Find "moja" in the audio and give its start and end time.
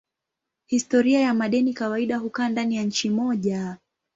3.09-3.77